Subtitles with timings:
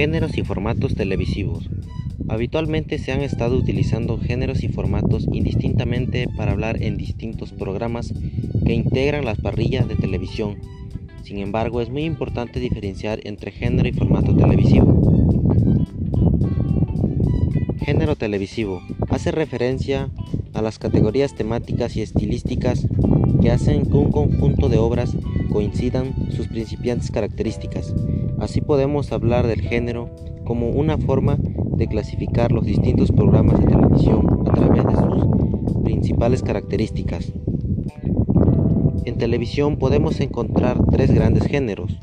[0.00, 1.68] Géneros y formatos televisivos.
[2.26, 8.14] Habitualmente se han estado utilizando géneros y formatos indistintamente para hablar en distintos programas
[8.64, 10.56] que integran las parrillas de televisión.
[11.22, 15.36] Sin embargo, es muy importante diferenciar entre género y formato televisivo.
[17.84, 18.80] Género televisivo
[19.10, 20.08] hace referencia
[20.54, 22.88] a las categorías temáticas y estilísticas
[23.42, 25.14] que hacen que un conjunto de obras
[25.50, 27.94] coincidan sus principiantes características.
[28.38, 30.14] Así podemos hablar del género
[30.44, 31.36] como una forma
[31.76, 37.32] de clasificar los distintos programas de televisión a través de sus principales características.
[39.04, 41.98] En televisión podemos encontrar tres grandes géneros,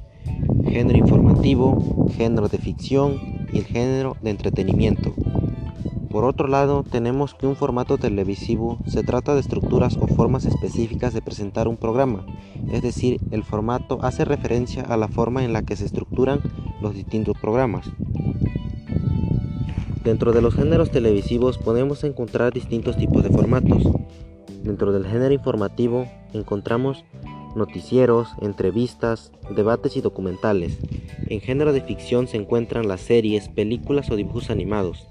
[0.67, 5.13] género informativo, género de ficción y el género de entretenimiento.
[6.09, 11.13] Por otro lado, tenemos que un formato televisivo se trata de estructuras o formas específicas
[11.13, 12.25] de presentar un programa,
[12.71, 16.39] es decir, el formato hace referencia a la forma en la que se estructuran
[16.81, 17.89] los distintos programas.
[20.05, 23.83] Dentro de los géneros televisivos podemos encontrar distintos tipos de formatos.
[24.63, 27.03] Dentro del género informativo encontramos
[27.57, 30.77] noticieros, entrevistas, debates y documentales.
[31.27, 35.07] En género de ficción se encuentran las series, películas o dibujos animados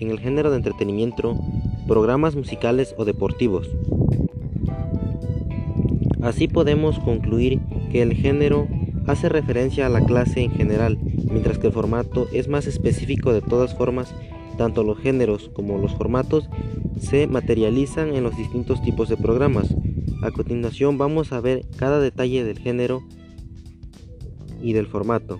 [0.00, 1.38] en el género de entretenimiento,
[1.86, 3.68] programas musicales o deportivos.
[6.22, 8.68] Así podemos concluir que el género
[9.06, 10.98] hace referencia a la clase en general,
[11.30, 14.14] mientras que el formato es más específico de todas formas,
[14.58, 16.48] tanto los géneros como los formatos
[17.00, 19.74] se materializan en los distintos tipos de programas.
[20.22, 23.02] A continuación vamos a ver cada detalle del género
[24.62, 25.38] y del formato.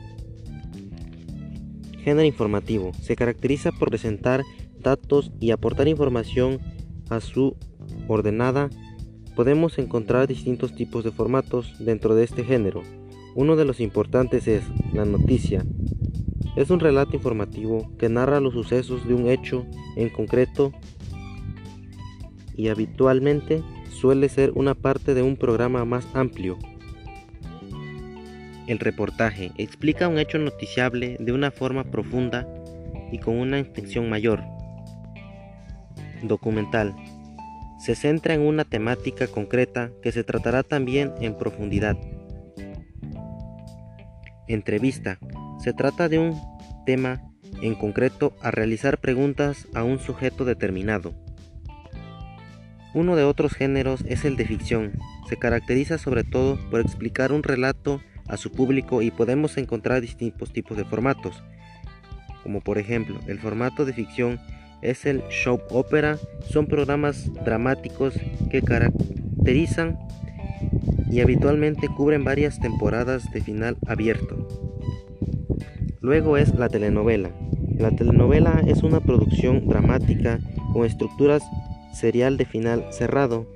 [2.04, 2.92] Género informativo.
[3.00, 4.42] Se caracteriza por presentar
[4.78, 6.58] datos y aportar información
[7.10, 7.56] a su
[8.08, 8.70] ordenada.
[9.36, 12.82] Podemos encontrar distintos tipos de formatos dentro de este género.
[13.34, 14.62] Uno de los importantes es
[14.92, 15.64] la noticia.
[16.56, 20.72] Es un relato informativo que narra los sucesos de un hecho en concreto
[22.56, 26.58] y habitualmente suele ser una parte de un programa más amplio
[28.70, 32.46] el reportaje explica un hecho noticiable de una forma profunda
[33.10, 34.44] y con una intención mayor.
[36.22, 36.94] Documental.
[37.80, 41.96] Se centra en una temática concreta que se tratará también en profundidad.
[44.46, 45.18] Entrevista.
[45.58, 46.40] Se trata de un
[46.86, 47.22] tema
[47.62, 51.12] en concreto a realizar preguntas a un sujeto determinado.
[52.94, 54.92] Uno de otros géneros es el de ficción.
[55.28, 58.00] Se caracteriza sobre todo por explicar un relato
[58.30, 61.42] a su público y podemos encontrar distintos tipos de formatos,
[62.42, 64.40] como por ejemplo el formato de ficción
[64.82, 66.16] es el show opera,
[66.48, 68.14] son programas dramáticos
[68.50, 69.98] que caracterizan
[71.10, 74.48] y habitualmente cubren varias temporadas de final abierto.
[76.00, 77.30] Luego es la telenovela.
[77.76, 80.38] La telenovela es una producción dramática
[80.72, 81.42] con estructuras
[81.92, 83.46] serial de final cerrado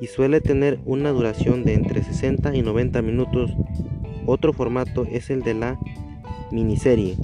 [0.00, 3.52] y suele tener una duración de entre 60 y 90 minutos
[4.26, 5.78] otro formato es el de la
[6.50, 7.16] miniserie.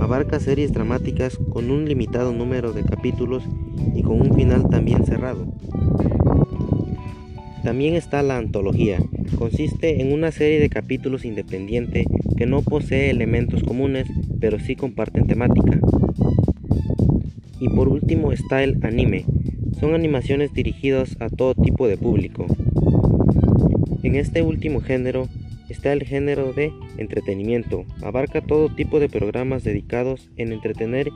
[0.00, 3.44] Abarca series dramáticas con un limitado número de capítulos
[3.94, 5.46] y con un final también cerrado.
[7.62, 8.98] También está la antología.
[9.38, 12.06] Consiste en una serie de capítulos independiente
[12.36, 14.06] que no posee elementos comunes,
[14.40, 15.80] pero sí comparten temática.
[17.58, 19.24] Y por último está el anime.
[19.80, 22.46] Son animaciones dirigidas a todo tipo de público.
[24.02, 25.26] En este último género
[25.68, 27.84] está el género de entretenimiento.
[28.02, 31.08] Abarca todo tipo de programas dedicados en entretener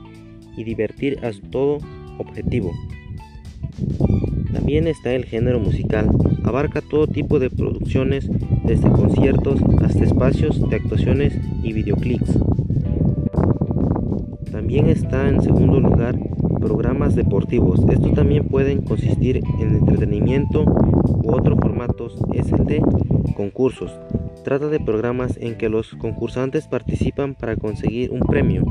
[0.57, 1.77] y divertir a todo
[2.17, 2.71] objetivo.
[4.53, 6.09] También está el género musical.
[6.43, 8.29] Abarca todo tipo de producciones,
[8.65, 11.33] desde conciertos hasta espacios de actuaciones
[11.63, 12.37] y videoclips.
[14.51, 16.15] También está en segundo lugar
[16.61, 17.81] programas deportivos.
[17.89, 22.17] Estos también pueden consistir en entretenimiento u otros formatos.
[22.33, 22.81] Es el de
[23.35, 23.91] concursos.
[24.43, 28.63] Trata de programas en que los concursantes participan para conseguir un premio.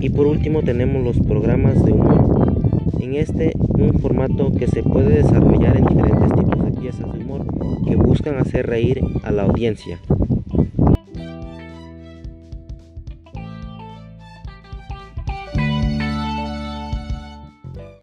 [0.00, 2.62] Y por último tenemos los programas de humor.
[3.00, 7.46] En este un formato que se puede desarrollar en diferentes tipos de piezas de humor
[7.86, 9.98] que buscan hacer reír a la audiencia.